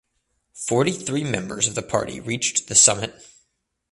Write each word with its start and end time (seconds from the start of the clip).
Forty 0.55 0.93
three 0.93 1.23
members 1.23 1.67
of 1.67 1.75
the 1.75 1.83
party 1.83 2.19
reached 2.19 2.65
the 2.67 2.73
summit. 2.73 3.13